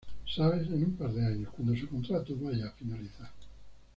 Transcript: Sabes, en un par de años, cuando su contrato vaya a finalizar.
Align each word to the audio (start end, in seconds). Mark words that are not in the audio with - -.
Sabes, 0.35 0.65
en 0.73 0.81
un 0.83 0.95
par 0.97 1.09
de 1.13 1.21
años, 1.23 1.51
cuando 1.55 1.75
su 1.75 1.87
contrato 1.87 2.35
vaya 2.35 2.65
a 2.65 2.71
finalizar. 2.71 3.29